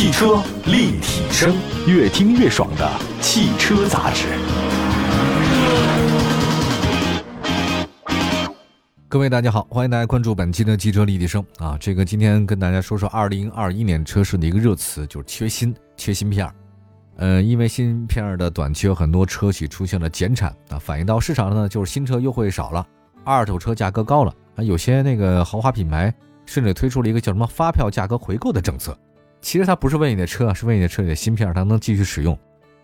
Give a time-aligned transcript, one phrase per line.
[0.00, 1.54] 汽车立体声，
[1.86, 4.28] 越听越爽的汽车杂志。
[9.10, 11.76] 各位大家好，欢迎大家关注本期的汽车立体声啊！
[11.78, 16.54] 这个今天跟大家说说二零二一年车市的一个热词，就是缺芯，缺芯片儿。
[17.16, 22.86] 呃，因为芯片儿的短缺，很多车企出现了减产啊，反映到市场上呢，就是新车优惠少了，
[23.22, 26.10] 二手车价格高了啊，有些那个豪华品牌
[26.46, 28.98] 甚至推出了一个叫什么发票价格回购的政策。
[29.40, 32.38] 其实它不是为你的车，是为你的车里的芯片它能继续使用。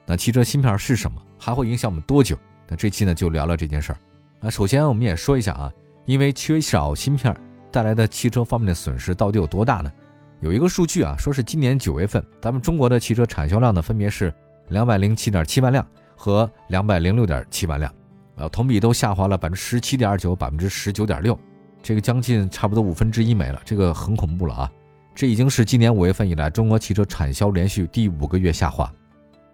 [0.05, 1.21] 那汽车芯片是什么？
[1.39, 2.37] 还会影响我们多久？
[2.69, 3.99] 那这期呢就聊聊这件事儿。
[4.41, 5.73] 那首先我们也说一下啊。
[6.07, 7.37] 因为缺少芯片
[7.73, 9.93] 带来的汽车方面的损失到底有多大呢？
[10.41, 14.33] 有一个数据啊，说是今年九月份，咱们中国的汽车产销量呢，分别是
[14.69, 15.85] 两百零七点七万辆
[16.15, 17.93] 和两百零六点七万辆，
[18.37, 21.37] 呃，同比都下滑了百分之十七点九，百分之十九点六，
[21.83, 24.71] 这个将近差不多五分之一没了，这个很恐怖了啊！
[25.17, 28.93] 这已经是今年五月份以来中国汽车产销连续第五个月下滑，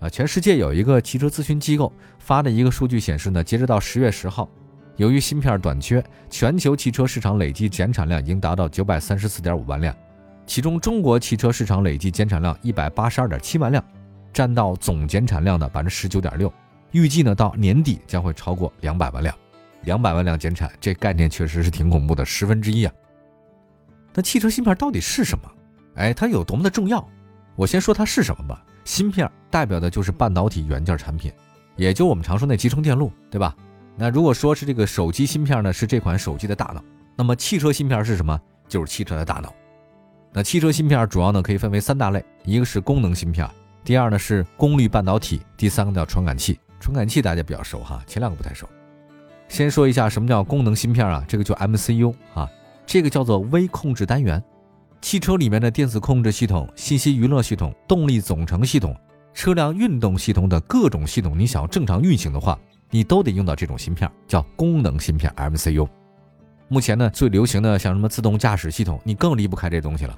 [0.01, 4.51] 啊，全世界有一个汽车咨询机构发的一个数据显示呢，截止到十月十号。
[4.97, 9.95] 由于芯片短缺，全球汽车市场累计减产量已经达到九百三十四点五万辆，
[10.47, 13.83] 其中中国汽车市场累计减产量一百八十二点七万辆，
[14.33, 16.53] 占到总减产量的百分之十九点六。
[16.91, 19.33] 预计呢到年底将会超过两百万辆，
[19.85, 22.93] 两百万辆减产，这概念确实是挺恐怖的，十分之一啊。
[24.15, 25.45] 那汽车芯片到底是什么？
[25.97, 27.07] 哎，它有多么的重要？
[27.57, 28.65] 我先说它是什么吧。
[28.85, 31.33] 芯片代表的就是半导体元件产品，
[31.77, 33.55] 也就我们常说那集成电路，对吧？
[33.97, 36.83] 那如果说是这个手机芯片呢，是这款手机的大脑，
[37.15, 38.39] 那么汽车芯片是什么？
[38.67, 39.55] 就是汽车的大脑。
[40.33, 43.49] 那汽车芯片主要呢可以分为三大类，一个是功能芯片，
[43.85, 46.59] 第二呢是功率半导体，第三个叫传感器。
[46.81, 48.67] 传感器大家比较熟哈，前两个不太熟。
[49.47, 51.25] 先说一下什么叫功能芯片啊？
[51.29, 52.51] 这个叫 MCU 啊，
[52.93, 54.45] 这个叫做微控制单元。
[55.01, 58.95] 汽车里面的电子控制系统、信息娱乐系统、动力总成系统、
[59.33, 62.59] 车辆运动系统的各种系统，你想要正常运行的话。
[62.91, 65.89] 你都得用到这种芯片，叫功能芯片 MCU。
[66.69, 70.15] 目前呢，最流行的像什么自动驾驶系统，你更离不开这东西了。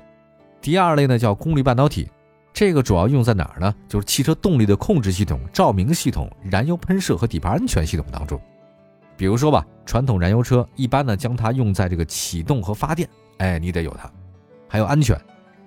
[0.61, 2.11] 第二类呢叫功率半导体，
[2.53, 3.73] 这个主要用在哪儿呢？
[3.87, 8.41] 就是汽车动力的控制系统、照明系统、燃油喷射和底盘安全系统当中。
[9.17, 13.09] 比如说吧，传统燃油车一般呢将它用在这个启动和发电，
[13.39, 14.11] 哎，你得有它。
[14.69, 15.21] 还有安全，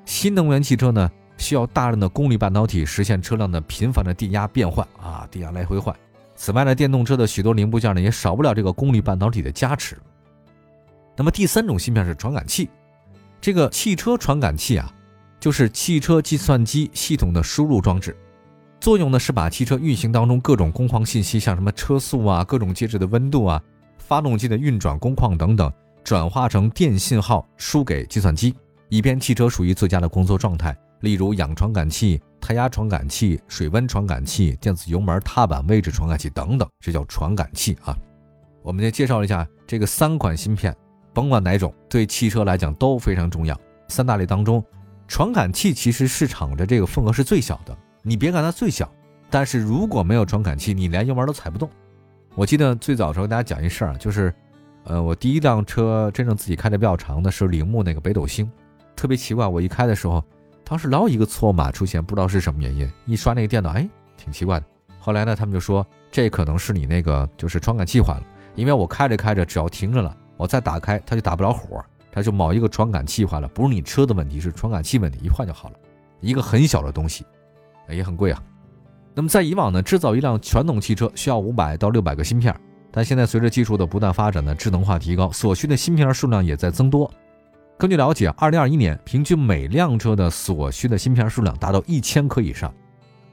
[0.05, 5.95] 新能源汽车呢需要大量的功率半导体实现车辆的频繁的电压变换啊，电压来回换。
[6.35, 9.97] 此外呢，电动车的许多零部件呢也少不了这个功率半导体的加持。
[11.15, 12.69] 那么第三种芯片是传感器，
[13.41, 14.93] 这个汽车传感器啊，
[15.39, 18.15] 就是汽车计算机系统的输入装置，
[18.79, 23.61] 作用呢是把汽车运行当中各种工况信息，像什么车速啊、各种介质的温度啊、
[23.97, 25.71] 发动机的运转工况等等，
[26.03, 28.55] 转化成电信号输给计算机，
[28.89, 30.77] 以便汽车属于最佳的工作状态。
[31.01, 32.21] 例如氧传感器。
[32.39, 37.93] 胎压传感器、水温传感器、电子油门踏板位置传感器等等，这叫传感器啊。
[38.61, 40.73] 我们先介绍一下这个三款芯片，
[41.13, 43.59] 甭管哪种，对汽车来讲都非常重要。
[43.89, 44.63] 三大类当中，
[45.09, 47.77] 传感器其实市场的这个份额是最小的。
[48.07, 48.89] 你别看它最小，
[49.29, 51.69] 但是如果没有传感器，你连油门都踩不动。
[52.35, 54.33] 我记得最早时候跟大家讲一事儿啊，就是，
[54.85, 58.49] 呃，我第一辆车真正自己开的比较长的是铃木那个北斗星，
[58.95, 60.23] 特别奇怪，我一开的时候。
[60.63, 62.89] 当时老有一个错码出现，不知道是什么原因。
[63.05, 63.85] 一刷那个电脑，哎，
[64.15, 64.65] 挺奇怪的。
[64.99, 68.23] 后来呢，他们就说这可能是你那个就是传感器坏了，
[68.55, 75.75] 因为我开着开着，只要停着了，我再打开它就打不了火，它就某一个传感器坏了，不是你车的问题，是传感器问题，一换就好了。
[76.19, 77.25] 一个很小的东西，
[77.93, 78.41] 也很贵啊。
[79.13, 82.55] 那么在以往呢，制造一辆传统汽车需要五百到六百个芯片，
[82.91, 87.11] 但现在随着技术的不断发展呢，智能化提高，所需的芯片数量也在增多。
[87.77, 92.73] 根据了解，二零二一年平均每辆车的所需的芯片数量达到一千颗以上。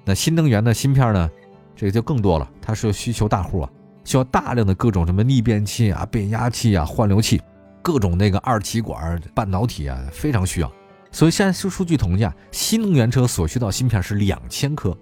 [0.04, 1.30] 那新能源的芯片呢？
[1.76, 3.70] 这个就更多了，它是需求大户啊，
[4.04, 7.42] 需要大量的各种什么逆变器啊、变压器啊、换流器，
[7.82, 10.72] 各种那个二极管半导体啊，非常需要。
[11.14, 14.92] 所以现在数数据统计啊，新能源车所需到芯片是两千颗，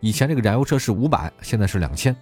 [0.00, 2.14] 以前这个燃油车是五百，现在是两千。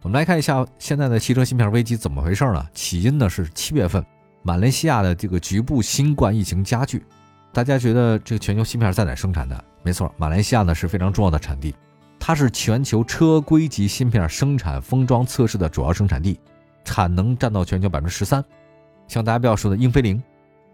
[0.00, 2.66] 我们来看一下现在的汽车芯片危机怎么回事呢？
[2.72, 4.02] 起因呢是七月份。
[4.42, 7.04] 马来西亚的这个局部新冠疫情加剧，
[7.52, 9.62] 大家觉得这个全球芯片在哪生产的？
[9.82, 11.74] 没错，马来西亚呢是非常重要的产地，
[12.18, 16.40] 它是全球车规级芯片生产封装测试的主要生产地，
[16.82, 18.42] 产能占到全球百分之十三。
[19.06, 20.22] 像大家比较熟的英飞凌，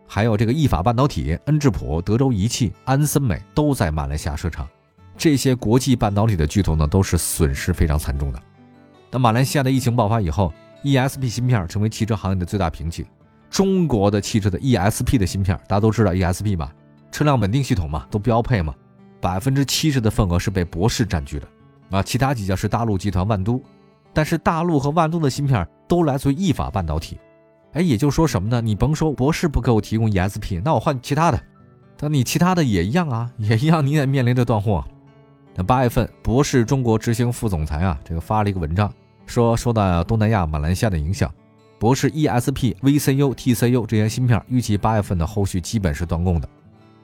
[0.07, 4.69] 还有这个意法半导体、恩智浦、德州仪器、安森美都在马来西亚设厂。
[5.17, 8.43] 这些国际半导体的巨头呢，都是损失非常惨重的。
[9.11, 10.53] 那马来西亚的疫情爆发以后
[10.85, 13.05] ，ESP 芯片成为汽车行业的最大瓶颈。
[13.49, 16.73] 中国的汽车的 ESP 的芯片，大家都知道 ESP 吧？
[17.11, 18.75] 车辆稳定系统嘛，都标配嘛。
[19.21, 21.49] 百分之七十的份额是被博世占据的，
[21.91, 23.63] 啊，其他几家是大陆集团万都，
[24.13, 27.19] 但是大陆和万都的芯片都来自于意法半导体，
[27.77, 28.59] 哎，也就说什么呢？
[28.63, 31.39] 你甭说博士不给我提供 ESP，那我换其他的，
[31.99, 34.83] 但你其他的也一样啊，也一样，你也面临着断货。
[35.55, 38.91] 那八月份，博士中国执行副总裁啊，这个发了一个文章，
[39.27, 41.31] 说受到东南亚马来西亚的影响，
[41.79, 46.49] 博士 ESP、VCU、TCU 这些芯片预计八月份的后续基本是断供的。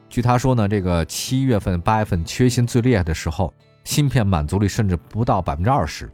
[0.08, 3.52] 据他说呢，这个七月份、八月份缺芯最厉害的时候，
[3.84, 6.10] 芯片满足率甚至不到百分之二十。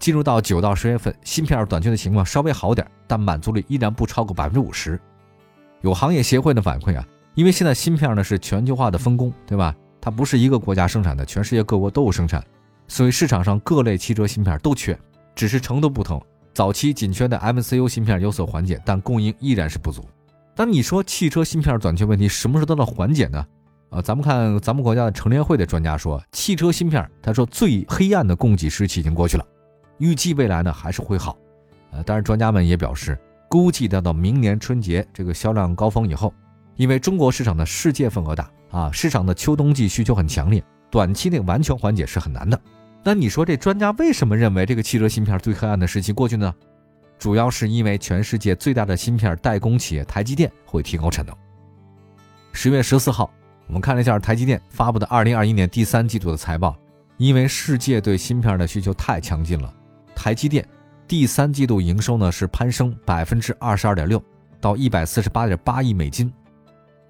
[0.00, 4.98] 进入到九到十月份，芯片短缺的情况稍微好点，但满足率依然不超过百分之五十。
[5.82, 9.76] 有行业协会的反馈啊，因为现在芯片呢是全球化的分工，对吧？
[10.00, 12.42] 它不是一个国家生产的，全世界各国都有生产，
[12.88, 14.98] 所以市场上各类汽车芯片都缺，
[15.34, 16.20] 只是程度不同。
[16.54, 20.04] 早期紧缺的 MCU 芯片有所缓解，但供应依然是不足。
[20.56, 23.46] 那你说汽车芯片短缺问题什么时候得到缓解呢？
[23.90, 29.44] 啊，咱们看咱们国家的成联会的专家说，汽车芯片，他说最黑暗的供给时期已经过去了，
[30.00, 31.38] 预计未来呢还是会好。
[31.92, 33.16] 呃，但是专家们也表示，
[33.48, 36.34] 估计待到明年春节这个销量高峰以后，
[36.74, 40.60] 因为中国市场的世界份额大啊，市场的秋冬季需求很强烈，
[40.90, 42.60] 短期内完全缓解是很难的。
[43.02, 46.52] 那你说这专家为什么认为这个汽车芯片最黑暗的时期过去呢？
[47.18, 51.36] 主要是因为全世界最大的芯片代工企业台积电会提高产能。
[52.52, 53.30] 十月十四号，
[53.66, 56.74] 我们看了一下台积电发布的二零二一年第三季度的财报，
[57.18, 59.70] 因为世界对芯片的需求太强劲了，
[60.14, 60.66] 台积电
[61.08, 64.22] 第三季度营收呢是攀升百分之二十二点六，
[64.60, 66.32] 到一百四十八点八亿美金。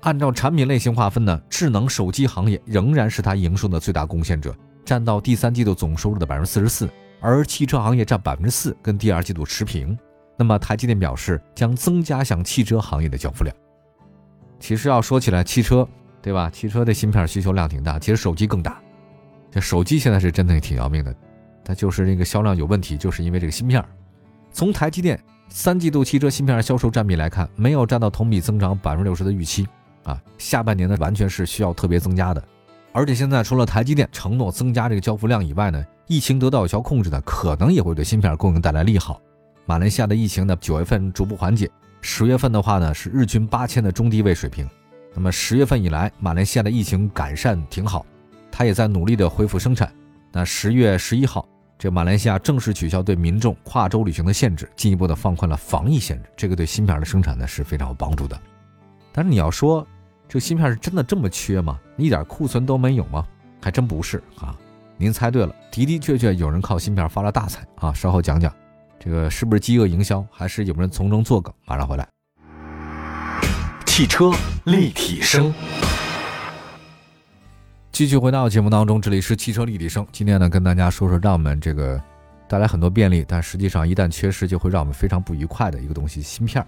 [0.01, 4.55] 按照产品类型划分呢，智能手机行业仍然是它营收的最大贡献者，
[4.85, 6.89] 占到第三季度总收入的百分之四十四。
[7.21, 9.99] 而汽车行业占百分之四，跟第二季度持平。
[10.39, 13.55] 那么台积电表示将增加向汽车行业的交付量。
[14.59, 15.87] 其实要说起来，汽车
[16.23, 16.49] 对吧？
[16.49, 18.81] 汽车的芯片需求量挺大，其实手机更大。
[19.51, 21.15] 这手机现在是真的挺要命的，
[21.71, 23.81] 它就是这个销量有问题，就是因为这个芯片。
[24.51, 29.69] 从台积电三季度汽车芯片销售占比来看，没有占到同比增长百分之六十的预期
[30.03, 30.21] 啊。
[30.37, 32.43] 下半年呢，完全是需要特别增加的。
[32.91, 39.23] 而且现在除了台积电承诺增加这个交付量以外呢，疫情得到有效控制呢，可能也会对芯片供应带来利好。
[39.65, 41.71] 马来西亚的疫情呢，九月份逐步缓解，
[42.01, 44.69] 十月份的话呢是日均八千的中低位水平。
[45.15, 48.05] 那么十月份以来，马来西亚的疫情改善挺好，
[48.51, 49.93] 它也在努力的恢复生产。
[50.33, 51.45] 那十月十一号，
[51.81, 58.39] 这马来西亚正式取消对民众跨州旅行的限制，进一步的放宽了防疫限制，这个对芯片的生产呢是非常有帮助的。
[59.13, 59.87] 但是你要说，
[60.29, 61.81] 这个芯片是真的这么缺吗？
[61.97, 63.27] 一点库存都没有吗？
[63.63, 64.55] 还真不是啊！
[64.99, 67.91] 您猜对了，的的确确有人靠芯片发了大财啊！
[67.95, 68.55] 稍后讲讲，
[68.99, 71.51] 这个是不是饥饿营销，还是有人从中作梗？
[71.65, 72.07] 马上回来。
[73.87, 74.31] 汽车
[74.65, 75.51] 立体声，
[77.93, 80.07] 继续回到节目当中，这里是汽车立体声。
[80.13, 82.01] 今天呢，跟大家说说让我们这个
[82.49, 86.65] 带来很多便利，但实际上一旦缺失，就会让我们非常不愉快的一个东西——芯片。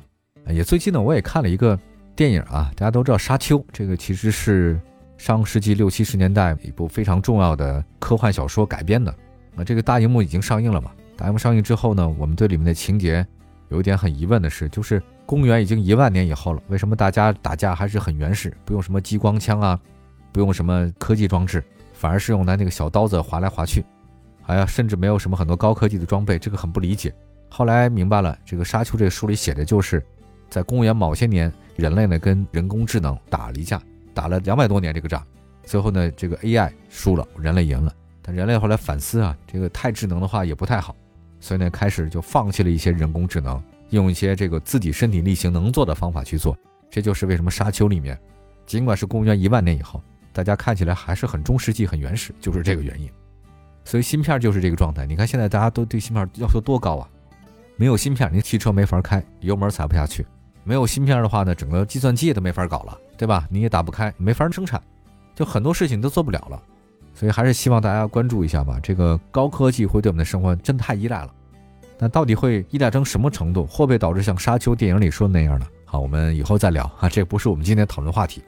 [0.49, 1.79] 也最近呢，我也看了一个。
[2.15, 4.79] 电影啊，大家都知道《沙丘》，这个其实是
[5.17, 9.11] 上世纪六七十年代一部非常重要的科幻小说改编的。
[9.57, 10.91] 啊，这个大荧幕已经上映了嘛？
[11.17, 13.27] 大荧幕上映之后呢，我们对里面的情节
[13.71, 19.81] 有一点很疑问的是，就是公元已经一万年以后了，为什么大家打架还是很原始，不用什么激光枪啊，
[20.33, 21.63] 不用什么科技装置，
[21.93, 23.85] 反而是用拿那个小刀子划来划去，
[24.47, 27.15] 哎呀甚至没有什么很多高科技的装备，这个很不理解。
[27.49, 30.03] 后来明白了，这个《沙丘》这个书里写的就是。
[30.51, 33.81] 在公元某些年，人类呢跟人工智能打了一架，
[34.13, 35.27] 打了两百多年这个仗，
[35.65, 37.91] 最后呢这个 AI 输了，人类赢了。
[38.21, 40.95] 但人类后来反思啊，这个太智能的话也不太好，
[41.41, 46.55] 所以呢开始就放弃了一些人工智能，用一些这个自己身体力行能做的方法去做。
[46.91, 48.21] 这就是为什么《沙丘》里面，
[48.67, 53.11] 尽管是公元一万年以后，大家看起来还是很中世纪、很原始，就是这个原因。
[53.85, 55.05] 所以芯片就是这个状态。
[55.05, 57.09] 你看现在大家都对芯片要求多高啊？
[57.77, 60.25] 没有芯片，你汽车没法开，油门踩不下去。
[60.65, 63.47] 没有芯片的话呢，整个计算机都没法搞了，对吧？
[63.51, 64.81] 你也打不开，没法生产，
[65.35, 66.63] 就很多事情都做不了了。
[67.15, 68.79] 所以还是希望大家关注一下吧。
[68.83, 71.35] 这个高科技会对我们的生活真太依赖了。
[71.99, 73.67] 那到底会依赖成什么程度？
[73.67, 75.67] 会不会导致像《沙丘》电影里说的那样呢？
[75.85, 78.43] 好，我们以后再聊啊，这不是我们今天讨论话题。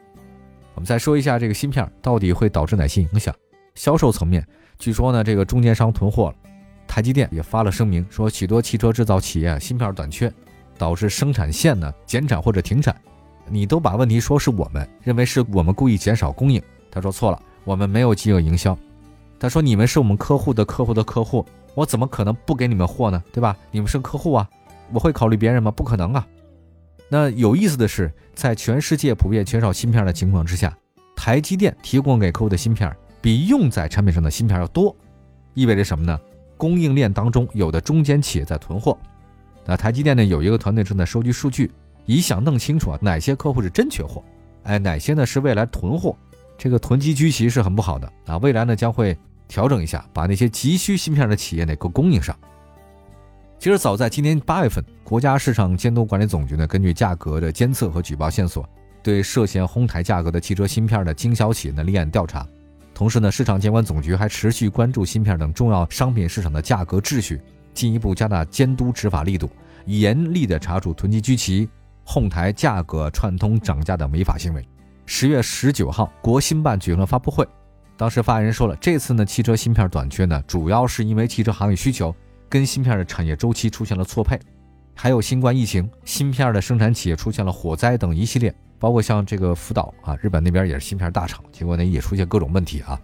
[0.74, 3.34] 我们再说一下这个芯片到底会导致哪些影响？
[3.74, 4.46] 销售层面，
[4.78, 6.34] 据说呢，这个中间商囤货了。
[6.86, 10.32] 台积电也发了声明，说许多汽车制造企业芯片短缺。
[10.76, 13.00] 导致生产线呢减产或者停产，
[13.48, 16.60] 你都把问题说是我们认为是我们故意减少供应。
[16.90, 18.76] 他说错了，我们没有饥饿营销。
[19.38, 23.22] 他说你们是我们客户的客户的客户，我怎么可能不给你们货呢？
[23.32, 23.56] 对吧？
[23.70, 24.50] 你们是客户啊，
[24.92, 25.70] 我会考虑别人吗？
[25.70, 26.26] 不可能啊。
[27.08, 30.76] 那有意思的是，在全世界普遍缺少芯片的情况之下，
[31.14, 34.94] 台积电提供给客户的芯片比用在产品上的芯片要多，
[35.54, 36.18] 意味着什么呢？
[36.56, 38.96] 供应链当中有的中间企业在囤货。
[39.64, 41.70] 那台积电呢有一个团队正在收集数据，
[42.06, 44.22] 以想弄清楚啊哪些客户是真缺货，
[44.62, 46.16] 哎哪些呢是未来囤货，
[46.56, 48.38] 这个囤积居奇是很不好的啊。
[48.38, 52.36] 未来呢将会调整一下，把那些急需芯片的企业呢给供应上。
[53.58, 58.68] 其实早在今年八月份，国家市场监督管理总局呢根据价格的监测和举报线索。
[59.02, 62.46] 对涉嫌哄抬价格的汽车芯片的经销企业呢立案调查，
[62.94, 67.38] 同时呢，市场监管总局还持续关注芯片等重要商品市场的价格秩序，
[67.74, 69.50] 进一步加大监督执法力度，
[69.84, 71.68] 严厉的查处囤积居奇、
[72.02, 74.66] 哄抬价格、串通涨价的违法行为。
[75.04, 77.46] 十月十九号，国新办举行了发布会，
[77.98, 82.14] 当时发言人说了，这次呢，汽车芯片短缺呢，主要是因为汽车行业需求
[82.48, 84.38] 跟芯片的产业周期出现了错配，
[84.94, 88.54] 还有新冠疫情、芯片的生产企业出现了火灾等一系列。
[88.76, 93.00] 包括像这个福岛啊，日本那边也是芯片大厂，结果呢也出现各种问题啊。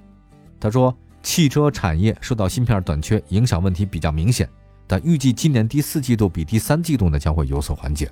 [0.59, 4.47] 他说，汽车产业受到芯片短缺影响问题比较明显，
[4.87, 8.11] 但预计今年第四季度比第三季度呢将会有所缓解。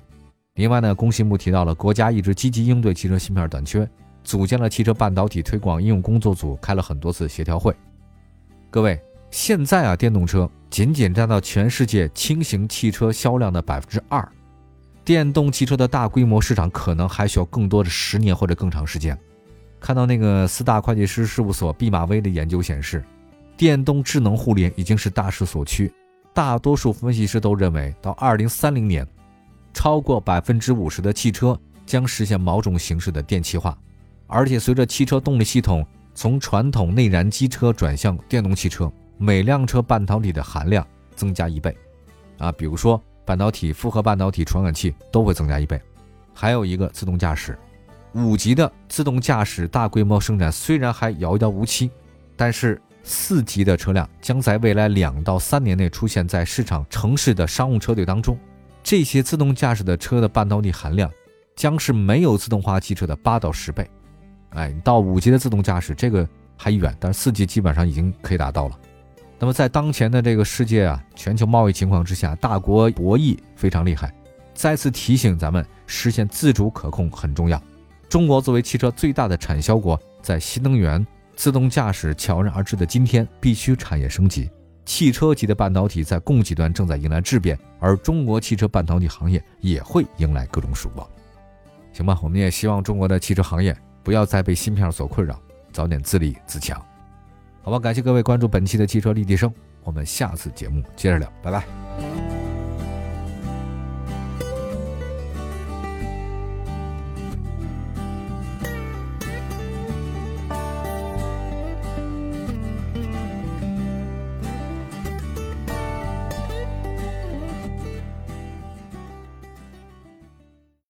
[0.55, 3.87] 另外呢，工信部提到了国家一直积极应对汽车芯片短缺，
[4.23, 7.75] 组建了汽车半导体推广应用工作组，开了很多次协调会。
[8.71, 8.99] 各位，
[9.31, 14.27] 现在啊，电动车仅仅占到全世界轻型汽车销量的百分之二。
[15.05, 19.17] 电动汽车的大规模市场可能还需要更多的十年或者更长时间。
[19.79, 23.03] 看到那个四大会计师事务所毕马威的研究显示，
[23.55, 25.91] 电动智能互联已经是大势所趋。
[26.33, 29.07] 大多数分析师都认为，到二零三零年，
[29.73, 33.77] 超过百分之五十的汽车将实现某种形式的电气化。
[34.27, 40.83] 而且，随着汽车动力系统从传统内燃机车转向电动汽车，每辆车半导体的含量
[41.15, 41.77] 增加一倍。
[42.39, 42.99] 啊，比如说。
[43.25, 45.79] 半导体、复合半导体、传感器都会增加一倍，
[46.33, 47.55] 还有一个自动驾驶，
[48.13, 51.91] 五级的自动驾驶大规模生产虽然还遥遥无期，
[52.35, 58.35] 但是四级的车辆将在未来两到三年内出现在市场城市的商务车队当中。
[58.81, 61.07] 这些自动驾驶的车的半导体含量
[61.55, 63.87] 将是没有自动化汽车的八到十倍。
[64.55, 68.79] 哎，到五级的自动驾驶这个还远，但是四级基本上已经可以达到了。
[69.41, 74.13] 那么，在当前的这个世界啊，全球贸易情况之下，大国博弈非常厉害。
[74.53, 77.61] 再次提醒咱们，实现自主可控很重要。
[78.09, 81.05] 中国作为汽车最大的产销国，在新能源、
[81.37, 84.49] 自动驾驶悄然而至的今天，必须产业升级。
[84.85, 91.07] 汽车级的半导体在供给端正在迎来质变，而中国汽车半导体行业也会迎来各种曙光。
[91.93, 95.39] 行吧，我们也希望中国的汽车行业不要再被芯片所困扰，
[95.71, 96.83] 早点自立自强。
[97.69, 102.08] 好吧，感谢各位关注本期的汽车立体声，我们下次节目接着聊，拜拜。